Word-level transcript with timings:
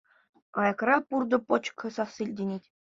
Аякра 0.59 0.97
пуртӑ-пӑчкӑ 1.07 1.87
сасси 1.95 2.21
илтӗнет. 2.25 2.63